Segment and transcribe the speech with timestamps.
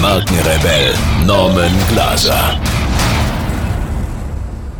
[0.00, 0.94] Markenrebell
[1.26, 2.79] Norman Glaser.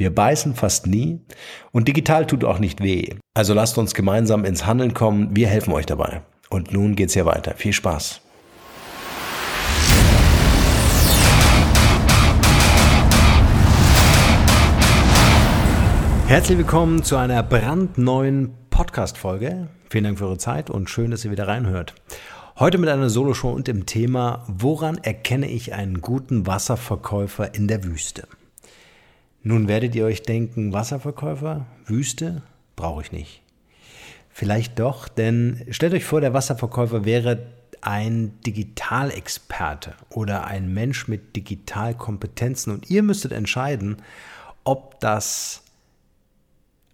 [0.00, 1.18] Wir beißen fast nie
[1.72, 3.16] und digital tut auch nicht weh.
[3.34, 5.34] Also lasst uns gemeinsam ins Handeln kommen.
[5.34, 6.22] Wir helfen euch dabei.
[6.50, 7.54] Und nun geht's hier weiter.
[7.56, 8.20] Viel Spaß.
[16.28, 19.66] Herzlich willkommen zu einer brandneuen Podcast-Folge.
[19.90, 21.96] Vielen Dank für eure Zeit und schön, dass ihr wieder reinhört.
[22.56, 27.82] Heute mit einer Soloshow und dem Thema, woran erkenne ich einen guten Wasserverkäufer in der
[27.82, 28.28] Wüste?
[29.42, 32.42] Nun werdet ihr euch denken, Wasserverkäufer, Wüste,
[32.76, 33.42] brauche ich nicht.
[34.30, 37.46] Vielleicht doch, denn stellt euch vor, der Wasserverkäufer wäre
[37.80, 43.96] ein Digitalexperte oder ein Mensch mit Digitalkompetenzen und ihr müsstet entscheiden,
[44.64, 45.62] ob das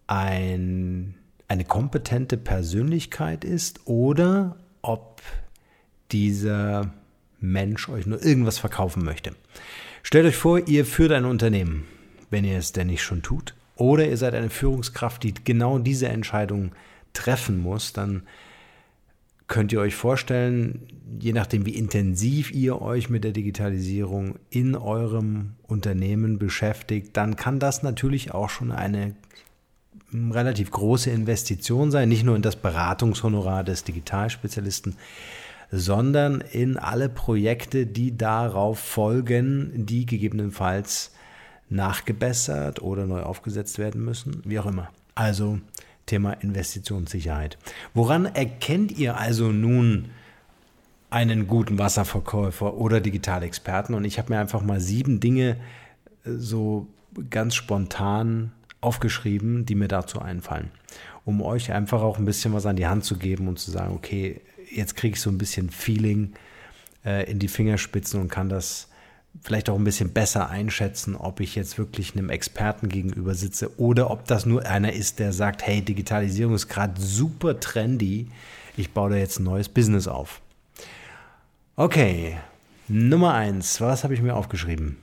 [0.06, 1.14] ein,
[1.48, 5.22] eine kompetente Persönlichkeit ist oder ob
[6.12, 6.92] dieser
[7.40, 9.34] Mensch euch nur irgendwas verkaufen möchte.
[10.02, 11.84] Stellt euch vor, ihr führt ein Unternehmen
[12.34, 13.54] wenn ihr es denn nicht schon tut.
[13.76, 16.72] Oder ihr seid eine Führungskraft, die genau diese Entscheidung
[17.12, 18.24] treffen muss, dann
[19.46, 20.88] könnt ihr euch vorstellen,
[21.20, 27.60] je nachdem, wie intensiv ihr euch mit der Digitalisierung in eurem Unternehmen beschäftigt, dann kann
[27.60, 29.14] das natürlich auch schon eine
[30.12, 34.96] relativ große Investition sein, nicht nur in das Beratungshonorar des Digitalspezialisten,
[35.70, 41.12] sondern in alle Projekte, die darauf folgen, die gegebenenfalls
[41.68, 44.90] nachgebessert oder neu aufgesetzt werden müssen, wie auch immer.
[45.14, 45.60] Also
[46.06, 47.58] Thema Investitionssicherheit.
[47.94, 50.10] Woran erkennt ihr also nun
[51.10, 53.94] einen guten Wasserverkäufer oder Digitalexperten?
[53.94, 55.56] Und ich habe mir einfach mal sieben Dinge
[56.24, 56.88] äh, so
[57.30, 60.70] ganz spontan aufgeschrieben, die mir dazu einfallen,
[61.24, 63.94] um euch einfach auch ein bisschen was an die Hand zu geben und zu sagen,
[63.94, 66.34] okay, jetzt kriege ich so ein bisschen Feeling
[67.04, 68.88] äh, in die Fingerspitzen und kann das
[69.42, 74.10] vielleicht auch ein bisschen besser einschätzen, ob ich jetzt wirklich einem Experten gegenüber sitze oder
[74.10, 78.28] ob das nur einer ist, der sagt, hey, Digitalisierung ist gerade super trendy,
[78.76, 80.40] ich baue da jetzt ein neues Business auf.
[81.76, 82.36] Okay,
[82.88, 84.96] Nummer eins, was habe ich mir aufgeschrieben?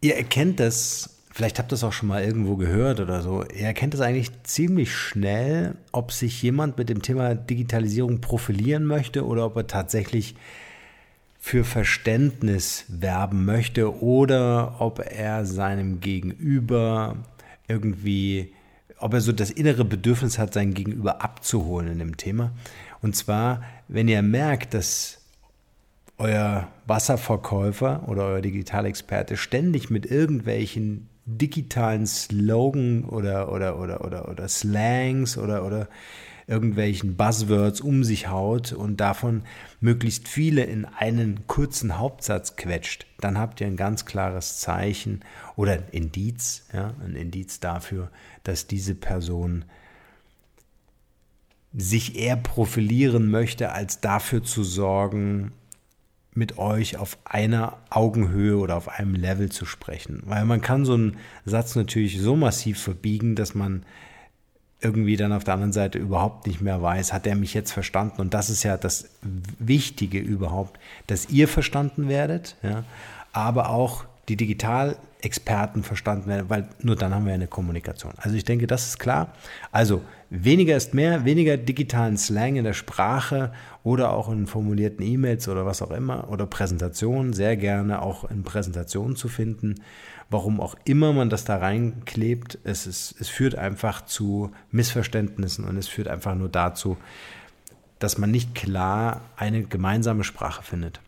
[0.00, 3.66] Ihr erkennt das, vielleicht habt ihr es auch schon mal irgendwo gehört oder so, ihr
[3.66, 9.46] erkennt es eigentlich ziemlich schnell, ob sich jemand mit dem Thema Digitalisierung profilieren möchte oder
[9.46, 10.34] ob er tatsächlich
[11.46, 17.16] für Verständnis werben möchte oder ob er seinem Gegenüber
[17.68, 18.54] irgendwie,
[18.96, 22.52] ob er so das innere Bedürfnis hat, sein Gegenüber abzuholen in dem Thema.
[23.02, 25.20] Und zwar, wenn ihr merkt, dass
[26.16, 34.48] euer Wasserverkäufer oder euer Digitalexperte ständig mit irgendwelchen digitalen Slogan oder, oder, oder, oder, oder
[34.48, 35.88] Slangs oder, oder
[36.46, 39.42] irgendwelchen Buzzwords um sich haut und davon
[39.80, 45.20] möglichst viele in einen kurzen Hauptsatz quetscht, dann habt ihr ein ganz klares Zeichen
[45.56, 48.10] oder ein Indiz, ja, ein Indiz dafür,
[48.42, 49.64] dass diese Person
[51.72, 55.52] sich eher profilieren möchte, als dafür zu sorgen,
[56.34, 60.22] mit euch auf einer Augenhöhe oder auf einem Level zu sprechen.
[60.24, 63.84] Weil man kann so einen Satz natürlich so massiv verbiegen, dass man
[64.80, 68.20] irgendwie dann auf der anderen Seite überhaupt nicht mehr weiß, hat er mich jetzt verstanden?
[68.20, 69.08] Und das ist ja das
[69.58, 72.84] Wichtige überhaupt, dass ihr verstanden werdet, ja,
[73.32, 78.12] aber auch die Digitalexperten verstanden werden, weil nur dann haben wir eine Kommunikation.
[78.16, 79.34] Also ich denke, das ist klar.
[79.70, 80.02] Also
[80.42, 83.52] weniger ist mehr, weniger digitalen Slang in der Sprache
[83.82, 88.42] oder auch in formulierten E-Mails oder was auch immer oder Präsentationen, sehr gerne auch in
[88.42, 89.76] Präsentationen zu finden.
[90.30, 95.76] Warum auch immer man das da reinklebt, es, ist, es führt einfach zu Missverständnissen und
[95.76, 96.96] es führt einfach nur dazu,
[97.98, 101.00] dass man nicht klar eine gemeinsame Sprache findet.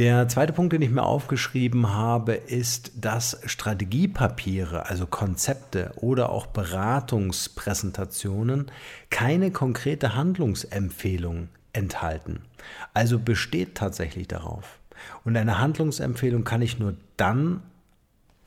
[0.00, 6.46] Der zweite Punkt, den ich mir aufgeschrieben habe, ist, dass Strategiepapiere, also Konzepte oder auch
[6.46, 8.70] Beratungspräsentationen
[9.10, 12.40] keine konkrete Handlungsempfehlung enthalten.
[12.94, 14.78] Also besteht tatsächlich darauf.
[15.26, 17.62] Und eine Handlungsempfehlung kann ich nur dann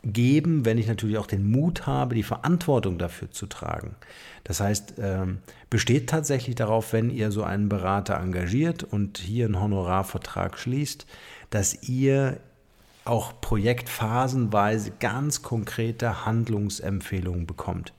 [0.04, 3.96] geben, wenn ich natürlich auch den Mut habe, die Verantwortung dafür zu tragen.
[4.44, 5.38] Das heißt, ähm,
[5.70, 11.06] besteht tatsächlich darauf, wenn ihr so einen Berater engagiert und hier einen Honorarvertrag schließt,
[11.54, 12.40] dass ihr
[13.06, 17.94] auch projektphasenweise ganz konkrete Handlungsempfehlungen bekommt.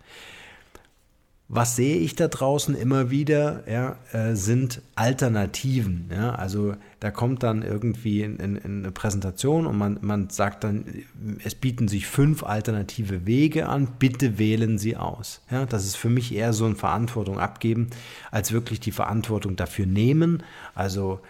[1.49, 6.11] Was sehe ich da draußen immer wieder, ja, äh, sind Alternativen.
[6.11, 6.35] Ja?
[6.35, 10.87] Also da kommt dann irgendwie in, in, in eine Präsentation und man, man sagt dann,
[11.45, 15.43] es bieten sich fünf alternative Wege an, bitte wählen Sie aus.
[15.51, 15.67] Ja?
[15.67, 17.91] Das ist für mich eher so eine Verantwortung abgeben,
[18.31, 20.43] als wirklich die Verantwortung dafür nehmen.
[20.75, 21.21] Also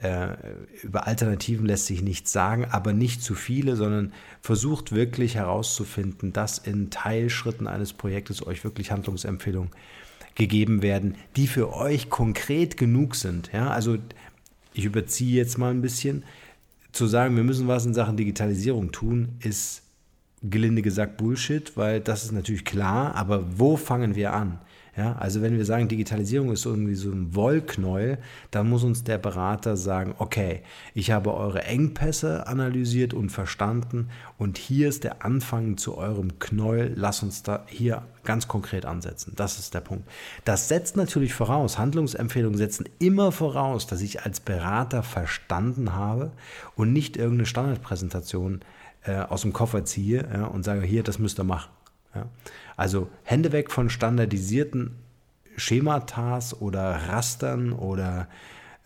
[0.00, 0.36] äh,
[0.82, 6.58] über Alternativen lässt sich nichts sagen, aber nicht zu viele, sondern versucht wirklich herauszufinden, dass
[6.58, 9.70] in Teilschritten eines Projektes euch wirklich Handlungsempfehlungen
[10.34, 13.50] gegeben werden, die für euch konkret genug sind.
[13.52, 13.98] Ja, also
[14.72, 16.24] ich überziehe jetzt mal ein bisschen.
[16.92, 19.82] Zu sagen, wir müssen was in Sachen Digitalisierung tun, ist
[20.42, 24.60] gelinde gesagt Bullshit, weil das ist natürlich klar, aber wo fangen wir an?
[24.98, 28.18] Ja, also wenn wir sagen, Digitalisierung ist irgendwie so ein Wollknäuel,
[28.50, 30.62] dann muss uns der Berater sagen, okay,
[30.92, 34.08] ich habe eure Engpässe analysiert und verstanden
[34.38, 39.34] und hier ist der Anfang zu eurem Knäuel, lass uns da hier ganz konkret ansetzen.
[39.36, 40.10] Das ist der Punkt.
[40.44, 46.32] Das setzt natürlich voraus, Handlungsempfehlungen setzen immer voraus, dass ich als Berater verstanden habe
[46.74, 48.62] und nicht irgendeine Standardpräsentation
[49.04, 51.70] äh, aus dem Koffer ziehe ja, und sage, hier, das müsst ihr machen.
[52.14, 52.28] Ja.
[52.76, 54.96] Also Hände weg von standardisierten
[55.56, 58.28] Schematas oder Rastern oder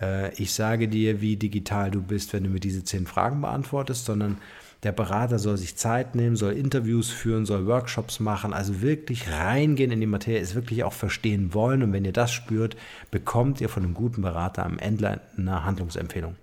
[0.00, 4.06] äh, ich sage dir, wie digital du bist, wenn du mir diese zehn Fragen beantwortest,
[4.06, 4.38] sondern
[4.82, 9.92] der Berater soll sich Zeit nehmen, soll Interviews führen, soll Workshops machen, also wirklich reingehen
[9.92, 11.84] in die Materie, es wirklich auch verstehen wollen.
[11.84, 12.76] Und wenn ihr das spürt,
[13.12, 16.34] bekommt ihr von einem guten Berater am Ende eine Handlungsempfehlung.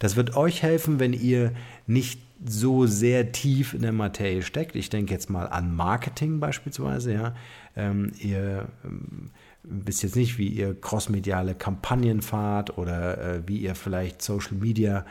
[0.00, 1.52] Das wird euch helfen, wenn ihr
[1.86, 4.76] nicht so sehr tief in der Materie steckt.
[4.76, 7.12] Ich denke jetzt mal an Marketing beispielsweise.
[7.12, 7.34] Ja.
[7.76, 9.30] Ähm, ihr ähm,
[9.62, 15.04] wisst jetzt nicht, wie ihr crossmediale Kampagnen fahrt oder äh, wie ihr vielleicht Social Media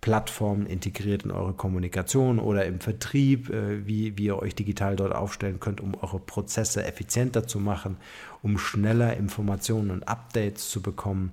[0.00, 5.14] Plattformen integriert in eure Kommunikation oder im Vertrieb, äh, wie, wie ihr euch digital dort
[5.14, 7.96] aufstellen könnt, um eure Prozesse effizienter zu machen,
[8.42, 11.32] um schneller Informationen und Updates zu bekommen.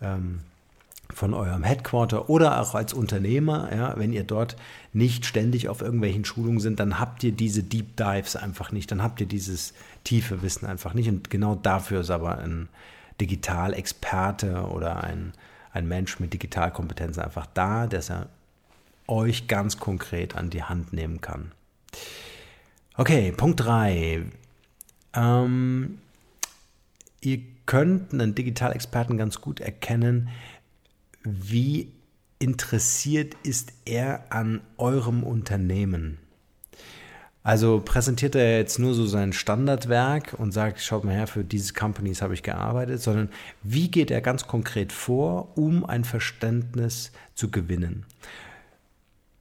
[0.00, 0.40] Ähm,
[1.14, 4.56] von eurem Headquarter oder auch als Unternehmer, ja, wenn ihr dort
[4.92, 9.02] nicht ständig auf irgendwelchen Schulungen sind, dann habt ihr diese Deep Dives einfach nicht, dann
[9.02, 9.74] habt ihr dieses
[10.04, 11.08] tiefe Wissen einfach nicht.
[11.08, 12.68] Und genau dafür ist aber ein
[13.20, 15.32] Digitalexperte oder ein,
[15.72, 18.28] ein Mensch mit Digitalkompetenz einfach da, dass er
[19.06, 21.52] euch ganz konkret an die Hand nehmen kann.
[22.96, 24.24] Okay, Punkt 3.
[25.14, 25.98] Ähm,
[27.20, 30.28] ihr könnt einen Digitalexperten ganz gut erkennen,
[31.24, 31.92] wie
[32.38, 36.18] interessiert ist er an eurem Unternehmen?
[37.44, 41.72] Also präsentiert er jetzt nur so sein Standardwerk und sagt, schaut mal her, für diese
[41.72, 43.30] Companies habe ich gearbeitet, sondern
[43.64, 48.06] wie geht er ganz konkret vor, um ein Verständnis zu gewinnen?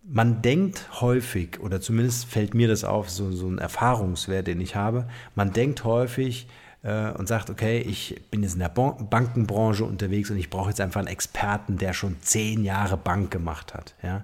[0.03, 4.75] Man denkt häufig, oder zumindest fällt mir das auf, so, so ein Erfahrungswert, den ich
[4.75, 6.47] habe, man denkt häufig,
[6.83, 10.81] äh, und sagt, okay, ich bin jetzt in der Bankenbranche unterwegs und ich brauche jetzt
[10.81, 13.95] einfach einen Experten, der schon zehn Jahre Bank gemacht hat.
[14.01, 14.23] Ja.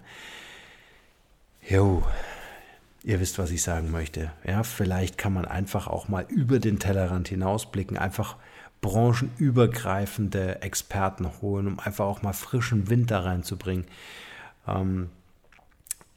[1.68, 2.04] Jo,
[3.04, 4.32] ihr wisst, was ich sagen möchte.
[4.46, 8.38] Ja, vielleicht kann man einfach auch mal über den Tellerrand hinausblicken, einfach
[8.82, 13.86] branchenübergreifende Experten holen, um einfach auch mal frischen Wind da reinzubringen.
[14.68, 15.10] Ähm,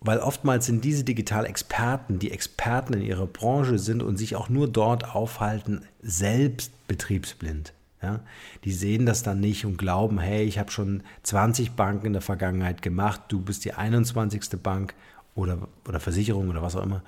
[0.01, 4.67] weil oftmals sind diese Digitalexperten, die Experten in ihrer Branche sind und sich auch nur
[4.69, 7.75] dort aufhalten, selbst betriebsblind.
[8.03, 8.21] Ja?
[8.65, 12.23] Die sehen das dann nicht und glauben, hey, ich habe schon 20 Banken in der
[12.23, 14.63] Vergangenheit gemacht, du bist die 21.
[14.63, 14.95] Bank
[15.35, 17.03] oder, oder Versicherung oder was auch immer.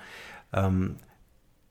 [0.53, 0.97] Ähm,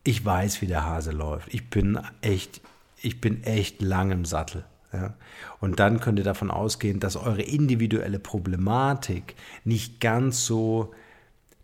[0.04, 1.54] ich weiß, wie der Hase läuft.
[1.54, 2.60] Ich bin echt,
[3.00, 4.64] ich bin echt lang im Sattel.
[4.92, 5.14] Ja.
[5.60, 10.92] Und dann könnt ihr davon ausgehen, dass eure individuelle Problematik nicht ganz so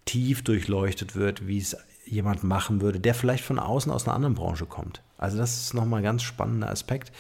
[0.09, 4.35] tief durchleuchtet wird, wie es jemand machen würde, der vielleicht von außen aus einer anderen
[4.35, 5.03] Branche kommt.
[5.19, 7.13] Also das ist nochmal ein ganz spannender Aspekt.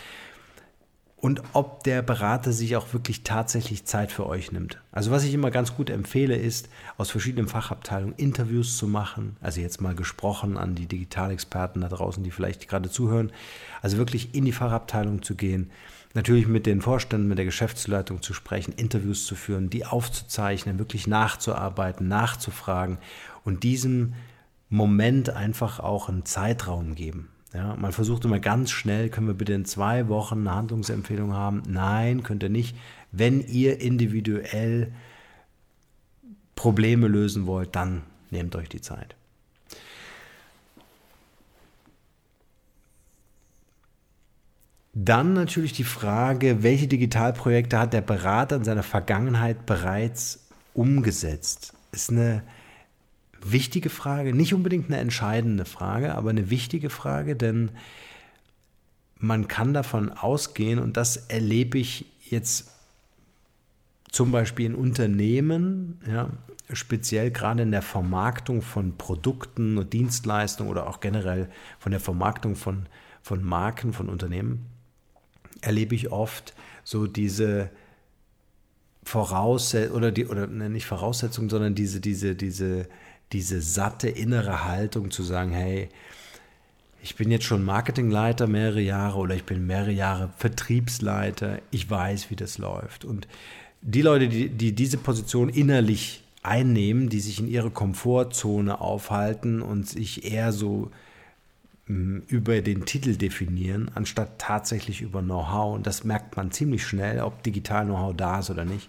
[1.20, 4.80] Und ob der Berater sich auch wirklich tatsächlich Zeit für euch nimmt.
[4.92, 9.36] Also was ich immer ganz gut empfehle, ist, aus verschiedenen Fachabteilungen Interviews zu machen.
[9.40, 13.32] Also jetzt mal gesprochen an die Digitalexperten da draußen, die vielleicht gerade zuhören.
[13.82, 15.72] Also wirklich in die Fachabteilung zu gehen.
[16.14, 21.08] Natürlich mit den Vorständen, mit der Geschäftsleitung zu sprechen, Interviews zu führen, die aufzuzeichnen, wirklich
[21.08, 22.98] nachzuarbeiten, nachzufragen
[23.44, 24.14] und diesem
[24.70, 27.28] Moment einfach auch einen Zeitraum geben.
[27.54, 31.62] Ja, man versucht immer ganz schnell, können wir bitte in zwei Wochen eine Handlungsempfehlung haben?
[31.66, 32.76] Nein, könnt ihr nicht.
[33.10, 34.92] Wenn ihr individuell
[36.54, 39.14] Probleme lösen wollt, dann nehmt euch die Zeit.
[44.92, 51.72] Dann natürlich die Frage, welche Digitalprojekte hat der Berater in seiner Vergangenheit bereits umgesetzt?
[51.92, 52.42] Ist eine
[53.52, 57.70] wichtige Frage, nicht unbedingt eine entscheidende Frage, aber eine wichtige Frage, denn
[59.18, 62.70] man kann davon ausgehen, und das erlebe ich jetzt
[64.10, 66.30] zum Beispiel in Unternehmen, ja,
[66.72, 72.56] speziell gerade in der Vermarktung von Produkten und Dienstleistungen oder auch generell von der Vermarktung
[72.56, 72.86] von,
[73.22, 74.66] von Marken, von Unternehmen,
[75.60, 77.70] erlebe ich oft so diese
[79.02, 82.88] Voraussetzung oder die, oder ne, nicht Voraussetzung, sondern diese, diese, diese
[83.32, 85.88] diese satte innere Haltung zu sagen, hey,
[87.02, 92.30] ich bin jetzt schon Marketingleiter mehrere Jahre oder ich bin mehrere Jahre Vertriebsleiter, ich weiß,
[92.30, 93.04] wie das läuft.
[93.04, 93.28] Und
[93.80, 99.88] die Leute, die, die diese Position innerlich einnehmen, die sich in ihrer Komfortzone aufhalten und
[99.88, 100.90] sich eher so
[101.86, 105.74] hm, über den Titel definieren, anstatt tatsächlich über Know-how.
[105.74, 108.88] Und das merkt man ziemlich schnell, ob digital Know-how da ist oder nicht.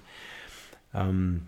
[0.94, 1.44] Ähm,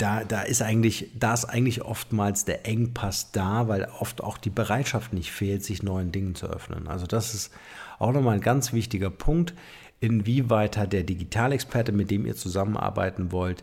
[0.00, 4.50] da, da ist eigentlich, da ist eigentlich oftmals der Engpass da, weil oft auch die
[4.50, 6.88] Bereitschaft nicht fehlt, sich neuen Dingen zu öffnen.
[6.88, 7.52] Also das ist
[7.98, 9.54] auch nochmal ein ganz wichtiger Punkt.
[10.00, 13.62] Inwieweit hat der Digitalexperte, mit dem ihr zusammenarbeiten wollt,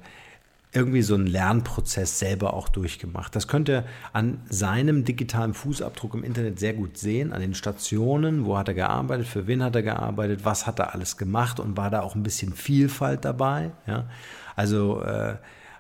[0.74, 3.36] irgendwie so einen Lernprozess selber auch durchgemacht.
[3.36, 8.46] Das könnt ihr an seinem digitalen Fußabdruck im Internet sehr gut sehen, an den Stationen,
[8.46, 11.78] wo hat er gearbeitet, für wen hat er gearbeitet, was hat er alles gemacht und
[11.78, 13.72] war da auch ein bisschen Vielfalt dabei.
[13.88, 14.08] Ja?
[14.56, 15.38] Also äh,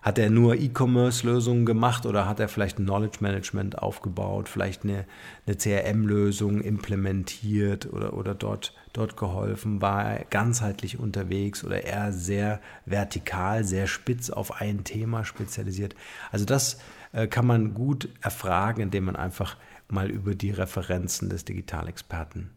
[0.08, 5.04] hat er nur E-Commerce-Lösungen gemacht oder hat er vielleicht ein Knowledge Management aufgebaut, vielleicht eine,
[5.46, 9.82] eine CRM-Lösung implementiert oder, oder dort, dort geholfen?
[9.82, 15.94] War er ganzheitlich unterwegs oder eher sehr vertikal, sehr spitz auf ein Thema spezialisiert?
[16.32, 16.80] Also das
[17.12, 19.58] äh, kann man gut erfragen, indem man einfach
[19.90, 22.57] mal über die Referenzen des Digitalexperten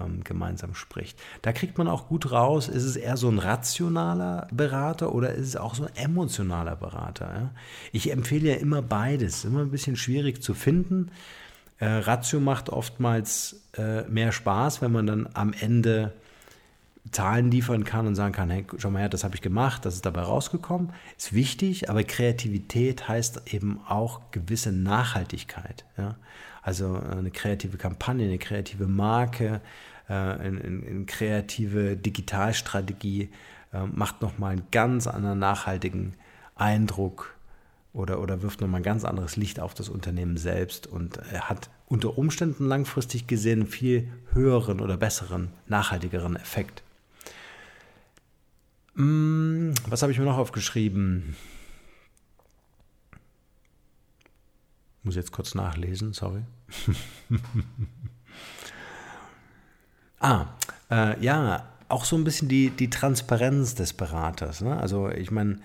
[0.00, 1.18] ähm, gemeinsam spricht.
[1.42, 5.48] Da kriegt man auch gut raus, ist es eher so ein rationaler Berater oder ist
[5.48, 7.26] es auch so ein emotionaler Berater.
[7.34, 7.50] Ja?
[7.92, 11.10] Ich empfehle ja immer beides, immer ein bisschen schwierig zu finden.
[11.78, 16.12] Äh, Ratio macht oftmals äh, mehr Spaß, wenn man dann am Ende
[17.12, 19.94] Zahlen liefern kann und sagen kann, hey, schau mal her, das habe ich gemacht, das
[19.94, 20.92] ist dabei rausgekommen.
[21.16, 25.84] Ist wichtig, aber Kreativität heißt eben auch gewisse Nachhaltigkeit.
[25.96, 26.16] Ja?
[26.66, 29.60] Also äh, eine kreative Kampagne, eine kreative Marke,
[30.08, 33.30] äh, eine, kreative Digitalstrategie
[33.72, 36.14] äh, macht nochmal einen ganz anderen nachhaltigen
[36.56, 37.36] Eindruck
[37.92, 42.18] oder, oder wirft nochmal ein ganz anderes Licht auf das Unternehmen selbst und hat unter
[42.18, 46.82] Umständen langfristig gesehen einen viel höheren oder besseren, nachhaltigeren Effekt.
[48.96, 51.36] Hm, was habe ich mir noch aufgeschrieben?
[55.04, 56.42] Muss jetzt kurz nachlesen, sorry.
[60.20, 60.46] Ah,
[60.90, 64.60] äh, ja, auch so ein bisschen die, die Transparenz des Beraters.
[64.60, 64.76] Ne?
[64.76, 65.58] Also ich meine,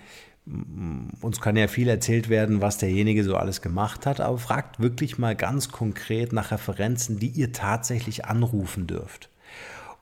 [1.20, 5.18] uns kann ja viel erzählt werden, was derjenige so alles gemacht hat, aber fragt wirklich
[5.18, 9.30] mal ganz konkret nach Referenzen, die ihr tatsächlich anrufen dürft.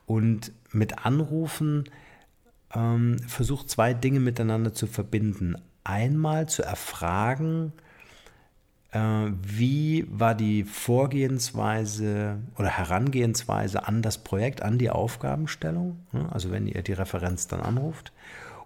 [0.07, 1.85] Und mit Anrufen
[2.75, 5.57] ähm, versucht zwei Dinge miteinander zu verbinden.
[5.85, 7.73] Einmal zu erfragen,
[8.93, 16.01] wie war die Vorgehensweise oder Herangehensweise an das Projekt, an die Aufgabenstellung?
[16.31, 18.13] Also wenn ihr die Referenz dann anruft.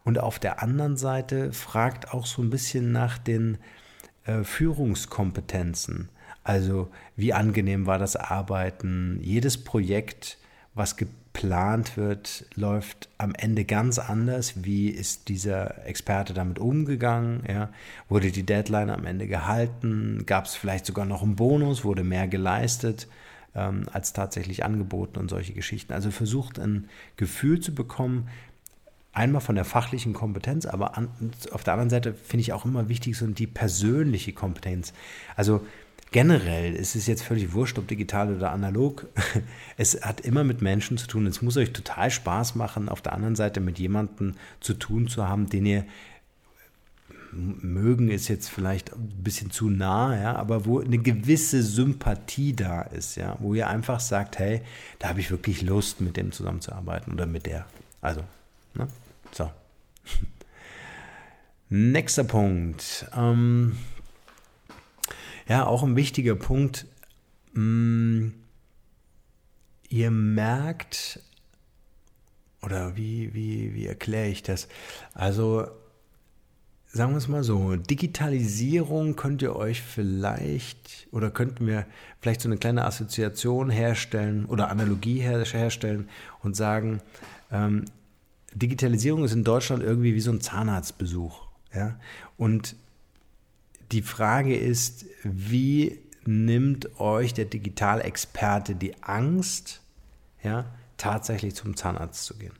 [0.04, 3.58] Und auf der anderen Seite fragt auch so ein bisschen nach den
[4.24, 6.10] äh, Führungskompetenzen.
[6.42, 9.18] Also wie angenehm war das Arbeiten?
[9.22, 10.38] Jedes Projekt,
[10.74, 14.64] was gibt geplant wird, läuft am Ende ganz anders.
[14.64, 17.42] Wie ist dieser Experte damit umgegangen?
[17.46, 17.70] Ja?
[18.08, 20.24] Wurde die Deadline am Ende gehalten?
[20.26, 21.84] Gab es vielleicht sogar noch einen Bonus?
[21.84, 23.08] Wurde mehr geleistet
[23.54, 25.92] ähm, als tatsächlich angeboten und solche Geschichten?
[25.92, 28.28] Also versucht ein Gefühl zu bekommen,
[29.12, 31.08] einmal von der fachlichen Kompetenz, aber an,
[31.50, 34.92] auf der anderen Seite finde ich auch immer wichtig so die persönliche Kompetenz.
[35.36, 35.66] Also
[36.14, 39.09] generell ist es jetzt völlig wurscht, ob digital oder analog.
[39.76, 41.26] Es hat immer mit Menschen zu tun.
[41.26, 45.26] Es muss euch total Spaß machen, auf der anderen Seite mit jemandem zu tun zu
[45.26, 45.85] haben, den ihr
[47.33, 52.83] mögen ist jetzt vielleicht ein bisschen zu nah, ja, aber wo eine gewisse Sympathie da
[52.83, 54.61] ist, ja, wo ihr einfach sagt, hey,
[55.00, 57.66] da habe ich wirklich Lust, mit dem zusammenzuarbeiten oder mit der.
[58.00, 58.23] Also,
[58.75, 58.87] ne?
[59.33, 59.50] So.
[61.71, 63.04] Nächster Punkt.
[63.16, 63.76] Ähm,
[65.48, 66.86] ja, auch ein wichtiger Punkt.
[67.52, 68.28] Mm,
[69.88, 71.20] ihr merkt,
[72.62, 74.68] oder wie, wie, wie erkläre ich das?
[75.12, 75.66] Also,
[76.86, 81.86] sagen wir es mal so, Digitalisierung könnt ihr euch vielleicht oder könnten wir
[82.20, 86.08] vielleicht so eine kleine Assoziation herstellen oder Analogie herstellen
[86.42, 87.00] und sagen,
[87.50, 87.84] ähm,
[88.54, 91.42] Digitalisierung ist in Deutschland irgendwie wie so ein Zahnarztbesuch.
[91.74, 91.96] Ja?
[92.36, 92.76] Und
[93.94, 99.82] die Frage ist, wie nimmt euch der Digitalexperte die Angst,
[100.42, 102.54] ja, tatsächlich zum Zahnarzt zu gehen?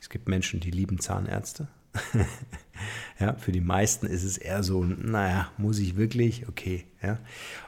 [0.00, 1.68] Es gibt Menschen, die lieben Zahnärzte
[3.20, 6.48] ja, für die meisten ist es eher so, naja, muss ich wirklich?
[6.48, 7.18] Okay, ja.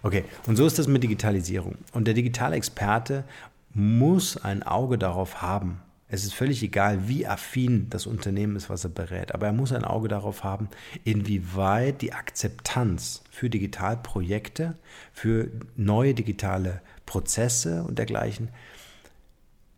[0.03, 1.77] Okay, und so ist das mit Digitalisierung.
[1.93, 3.25] Und der Digitalexperte
[3.73, 5.83] muss ein Auge darauf haben.
[6.15, 9.73] Es ist völlig egal, wie affin das Unternehmen ist, was er berät, aber er muss
[9.73, 10.69] ein Auge darauf haben,
[11.03, 14.77] inwieweit die Akzeptanz für Digitalprojekte,
[15.13, 18.51] für neue digitale Prozesse und dergleichen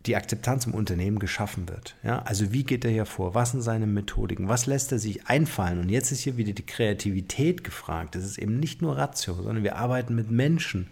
[0.05, 1.97] die Akzeptanz im Unternehmen geschaffen wird.
[2.03, 3.35] Ja, also wie geht er hier vor?
[3.35, 4.47] Was sind seine Methodiken?
[4.47, 5.81] Was lässt er sich einfallen?
[5.81, 8.15] Und jetzt ist hier wieder die Kreativität gefragt.
[8.15, 10.89] Es ist eben nicht nur Ratio, sondern wir arbeiten mit Menschen.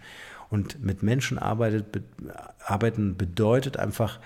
[0.49, 2.03] Und mit Menschen arbeitet, be,
[2.65, 4.19] arbeiten bedeutet einfach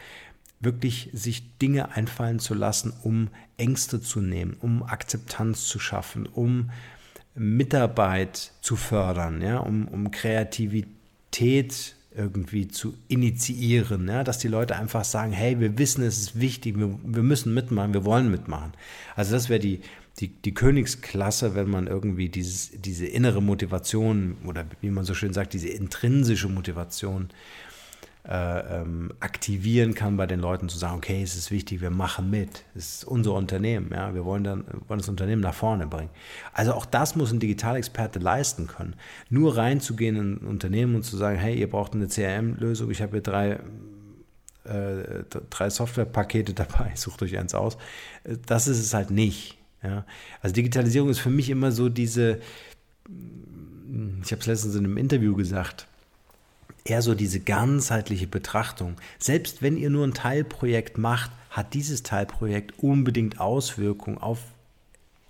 [0.60, 6.72] wirklich sich Dinge einfallen zu lassen, um Ängste zu nehmen, um Akzeptanz zu schaffen, um
[7.36, 15.06] Mitarbeit zu fördern, ja, um, um Kreativität irgendwie zu initiieren, ja, dass die Leute einfach
[15.06, 18.74] sagen, hey, wir wissen, es ist wichtig, wir, wir müssen mitmachen, wir wollen mitmachen.
[19.16, 19.80] Also das wäre die,
[20.20, 25.34] die, die Königsklasse, wenn man irgendwie dieses, diese innere Motivation oder wie man so schön
[25.34, 27.34] sagt, diese intrinsische Motivation äh,
[28.32, 32.64] ähm, aktivieren kann bei den Leuten, zu sagen, okay, es ist wichtig, wir machen mit,
[32.76, 36.12] es ist unser Unternehmen, ja, wir wollen, dann, wollen das Unternehmen nach vorne bringen.
[36.54, 38.96] Also auch das muss ein Digitalexperte leisten können.
[39.32, 43.14] Nur reinzugehen in ein Unternehmen und zu sagen, hey, ihr braucht eine CRM-Lösung, ich habe
[43.14, 43.60] hier drei
[44.64, 47.78] äh, drei Softwarepakete dabei, sucht euch eins aus.
[48.46, 49.58] Das ist es halt nicht.
[49.82, 50.06] Ja.
[50.42, 52.40] Also Digitalisierung ist für mich immer so diese,
[53.08, 55.88] ich habe es letztens in einem Interview gesagt,
[56.90, 58.96] eher so diese ganzheitliche Betrachtung.
[59.18, 64.40] Selbst wenn ihr nur ein Teilprojekt macht, hat dieses Teilprojekt unbedingt Auswirkungen auf,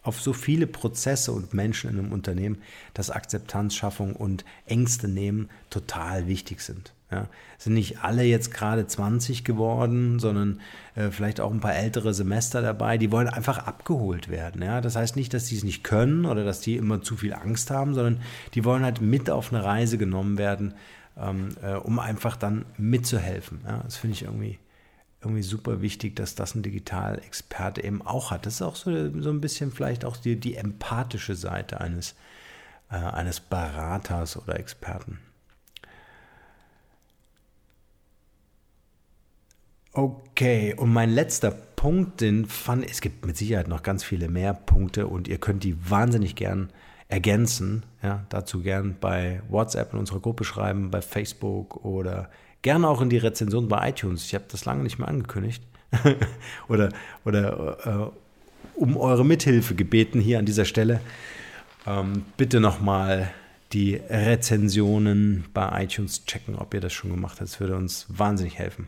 [0.03, 2.61] auf so viele Prozesse und Menschen in einem Unternehmen,
[2.93, 6.93] dass Akzeptanzschaffung und Ängste nehmen total wichtig sind.
[7.11, 10.61] Ja, sind nicht alle jetzt gerade 20 geworden, sondern
[10.93, 14.61] äh, vielleicht auch ein paar ältere Semester dabei, die wollen einfach abgeholt werden.
[14.61, 14.79] Ja?
[14.79, 17.71] Das heißt nicht, dass sie es nicht können oder dass die immer zu viel Angst
[17.71, 18.21] haben, sondern
[18.53, 20.75] die wollen halt mit auf eine Reise genommen werden,
[21.19, 23.61] ähm, äh, um einfach dann mitzuhelfen.
[23.65, 24.59] Ja, das finde ich irgendwie,
[25.21, 28.45] irgendwie super wichtig, dass das ein Digitalexperte eben auch hat.
[28.45, 32.15] Das ist auch so, so ein bisschen vielleicht auch die, die empathische Seite eines,
[32.89, 35.19] äh, eines Beraters oder Experten.
[39.91, 44.53] Okay, und mein letzter Punkt, den fand, es gibt mit Sicherheit noch ganz viele mehr
[44.53, 46.69] Punkte und ihr könnt die wahnsinnig gern
[47.09, 47.83] ergänzen.
[48.01, 52.29] Ja, dazu gern bei WhatsApp in unserer Gruppe schreiben, bei Facebook oder
[52.61, 54.25] gerne auch in die Rezension bei iTunes.
[54.25, 55.61] Ich habe das lange nicht mehr angekündigt.
[56.69, 56.89] oder
[57.25, 61.01] oder äh, um eure Mithilfe gebeten hier an dieser Stelle.
[61.85, 63.31] Ähm, bitte nochmal
[63.73, 67.49] die Rezensionen bei iTunes checken, ob ihr das schon gemacht habt.
[67.49, 68.87] Das würde uns wahnsinnig helfen.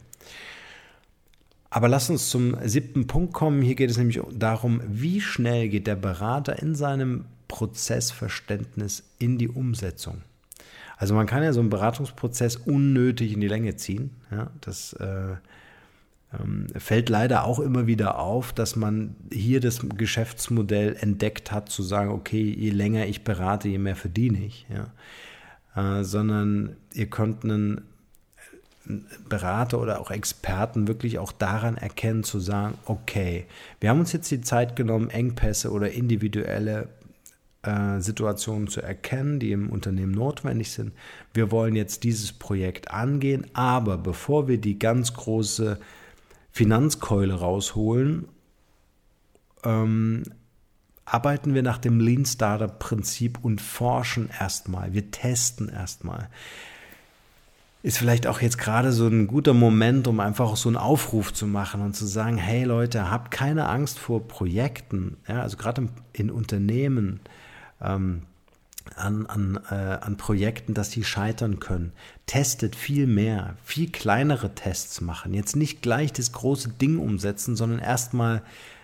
[1.70, 3.62] Aber lass uns zum siebten Punkt kommen.
[3.62, 9.50] Hier geht es nämlich darum, wie schnell geht der Berater in seinem Prozessverständnis in die
[9.50, 10.22] Umsetzung.
[10.96, 14.12] Also man kann ja so einen Beratungsprozess unnötig in die Länge ziehen.
[14.32, 15.36] Ja, das äh,
[16.40, 21.84] ähm, fällt leider auch immer wieder auf, dass man hier das Geschäftsmodell entdeckt hat, zu
[21.84, 24.66] sagen, okay, je länger ich berate, je mehr verdiene ich.
[24.70, 26.00] Ja.
[26.00, 27.82] Äh, sondern ihr könnt einen
[29.28, 33.46] Berater oder auch Experten wirklich auch daran erkennen, zu sagen, okay,
[33.82, 36.88] wir haben uns jetzt die Zeit genommen, Engpässe oder individuelle äh,
[38.00, 40.94] Situationen zu erkennen, die im Unternehmen notwendig sind.
[41.34, 45.80] Wir wollen jetzt dieses Projekt angehen, aber bevor wir die ganz große
[46.52, 48.26] Finanzkeule rausholen
[49.64, 50.24] ähm,
[51.06, 54.94] arbeiten wir nach dem Lean Startup Prinzip und forschen erstmal.
[54.94, 56.30] Wir testen erstmal.
[57.84, 61.48] Ist vielleicht auch jetzt gerade so ein guter Moment, um einfach so einen Aufruf zu
[61.48, 65.18] machen und zu sagen, hey Leute, habt keine Angst vor Projekten.
[65.28, 67.20] Ja, also gerade in Unternehmen.
[67.82, 68.24] Ähm,
[68.96, 71.94] an, an, äh, an Projekten, dass die scheitern können.
[72.26, 75.34] Testet viel mehr, viel kleinere Tests machen.
[75.34, 78.42] Jetzt nicht gleich das große Ding umsetzen, sondern erstmal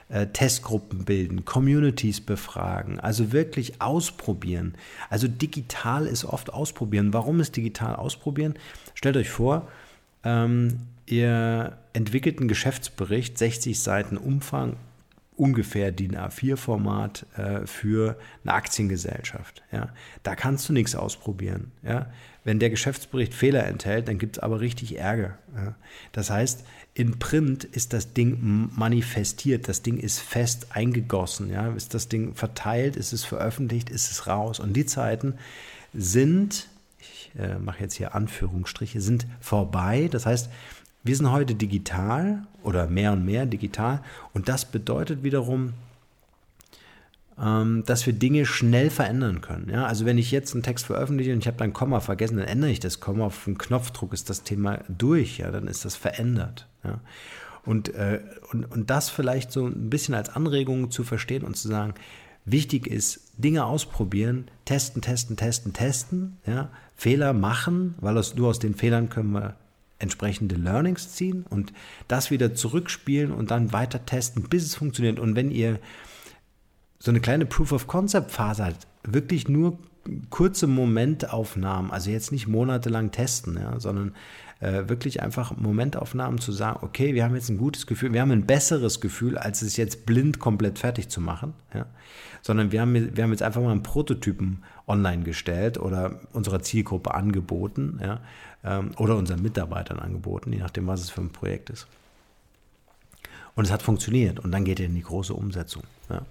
[0.09, 4.75] äh, Testgruppen bilden, Communities befragen, also wirklich ausprobieren.
[5.09, 7.13] Also digital ist oft ausprobieren.
[7.13, 8.53] Warum ist digital ausprobieren?
[8.93, 9.67] Stellt euch vor,
[10.23, 14.77] ähm, ihr entwickelt einen Geschäftsbericht, 60 Seiten Umfang,
[15.37, 19.63] ungefähr DIN A4-Format äh, für eine Aktiengesellschaft.
[19.71, 19.89] Ja.
[20.23, 21.71] Da kannst du nichts ausprobieren.
[21.83, 22.11] Ja.
[22.43, 25.37] Wenn der Geschäftsbericht Fehler enthält, dann gibt es aber richtig Ärger.
[25.55, 25.75] Ja.
[26.11, 31.51] Das heißt, in Print ist das Ding manifestiert, das Ding ist fest eingegossen.
[31.51, 31.71] Ja.
[31.73, 34.59] Ist das Ding verteilt, ist es veröffentlicht, ist es raus.
[34.59, 35.35] Und die Zeiten
[35.93, 36.67] sind,
[36.99, 40.09] ich äh, mache jetzt hier Anführungsstriche, sind vorbei.
[40.11, 40.49] Das heißt,
[41.03, 44.01] wir sind heute digital oder mehr und mehr digital
[44.33, 45.73] und das bedeutet wiederum,
[47.39, 49.69] ähm, dass wir Dinge schnell verändern können.
[49.69, 49.85] Ja?
[49.85, 52.71] Also wenn ich jetzt einen Text veröffentliche und ich habe dann Komma vergessen, dann ändere
[52.71, 55.51] ich das Komma auf einen Knopfdruck, ist das Thema durch, ja?
[55.51, 56.67] dann ist das verändert.
[56.83, 56.99] Ja?
[57.63, 61.67] Und, äh, und, und das vielleicht so ein bisschen als Anregung zu verstehen und zu
[61.67, 61.93] sagen,
[62.45, 66.69] wichtig ist, Dinge ausprobieren, testen, testen, testen, testen, ja?
[66.95, 69.55] Fehler machen, weil aus, nur aus den Fehlern können wir
[69.99, 71.73] entsprechende Learnings ziehen und
[72.07, 75.19] das wieder zurückspielen und dann weiter testen, bis es funktioniert.
[75.19, 75.79] Und wenn ihr
[76.99, 79.77] so eine kleine Proof of Concept Phase habt, wirklich nur
[80.29, 84.13] kurze Momentaufnahmen, also jetzt nicht monatelang testen, ja, sondern
[84.59, 88.31] äh, wirklich einfach Momentaufnahmen zu sagen, okay, wir haben jetzt ein gutes Gefühl, wir haben
[88.31, 91.85] ein besseres Gefühl, als es jetzt blind komplett fertig zu machen, ja,
[92.41, 97.13] sondern wir haben, wir haben jetzt einfach mal einen Prototypen online gestellt oder unserer Zielgruppe
[97.13, 98.21] angeboten, ja,
[98.63, 101.87] ähm, oder unseren Mitarbeitern angeboten, je nachdem, was es für ein Projekt ist.
[103.55, 105.83] Und es hat funktioniert und dann geht ihr in die große Umsetzung.
[106.09, 106.21] Ja.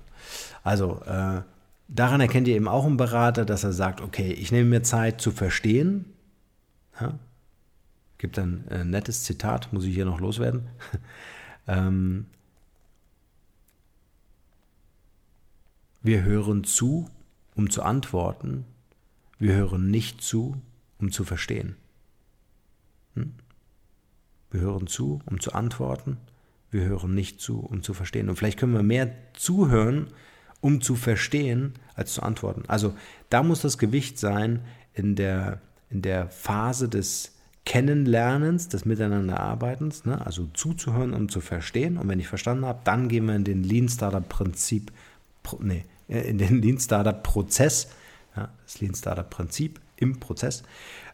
[0.63, 1.43] Also äh,
[1.89, 5.21] daran erkennt ihr eben auch einen Berater, dass er sagt, okay, ich nehme mir Zeit
[5.21, 6.07] zu verstehen.
[7.01, 7.15] Ja.
[8.27, 10.67] Gibt ein äh, nettes Zitat, muss ich hier noch loswerden.
[11.69, 12.27] ähm,
[16.03, 17.09] wir hören zu,
[17.55, 18.65] um zu antworten.
[19.39, 20.61] Wir hören nicht zu,
[20.99, 21.77] um zu verstehen.
[23.15, 23.33] Hm?
[24.51, 26.17] Wir hören zu, um zu antworten.
[26.73, 28.29] Wir hören nicht zu, um zu verstehen.
[28.29, 30.09] Und vielleicht können wir mehr zuhören,
[30.61, 32.65] um zu verstehen, als zu antworten.
[32.67, 32.93] Also
[33.31, 35.61] da muss das Gewicht sein in der,
[35.91, 37.36] in der Phase des
[37.67, 40.25] Kennenlernens, des Miteinanderarbeitens, ne?
[40.25, 41.99] also zuzuhören, um zu verstehen.
[41.99, 44.91] Und wenn ich verstanden habe, dann gehen wir in den Lean Startup Prinzip,
[45.61, 47.89] nee, in den Lean Startup Prozess,
[48.35, 50.63] ja, das Lean Startup Prinzip im Prozess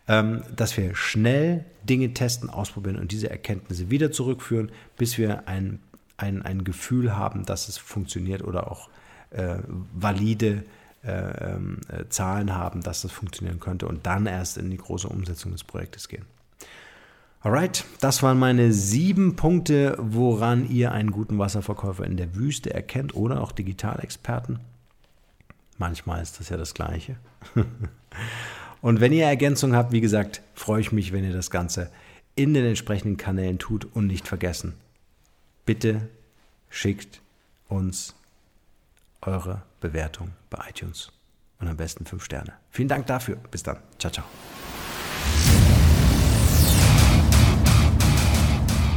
[0.09, 5.81] ähm, dass wir schnell Dinge testen, ausprobieren und diese Erkenntnisse wieder zurückführen, bis wir ein,
[6.17, 8.88] ein, ein Gefühl haben, dass es funktioniert oder auch
[9.31, 9.57] äh,
[9.93, 10.65] valide
[11.05, 11.59] äh, äh,
[12.09, 16.09] Zahlen haben, dass das funktionieren könnte und dann erst in die große Umsetzung des Projektes
[16.09, 16.25] gehen.
[17.42, 23.16] Alright, das waren meine sieben Punkte, woran ihr einen guten Wasserverkäufer in der Wüste erkennt
[23.16, 24.61] oder auch Digitalexperten.
[25.76, 27.16] Manchmal ist das ja das Gleiche.
[28.81, 31.90] Und wenn ihr Ergänzungen habt, wie gesagt, freue ich mich, wenn ihr das Ganze
[32.37, 34.74] in den entsprechenden Kanälen tut und nicht vergessen.
[35.66, 36.09] Bitte
[36.70, 37.20] schickt
[37.68, 38.14] uns
[39.20, 41.11] eure Bewertung bei iTunes
[41.59, 42.52] und am besten 5 Sterne.
[42.70, 43.37] Vielen Dank dafür.
[43.50, 43.78] Bis dann.
[43.98, 44.24] Ciao, ciao.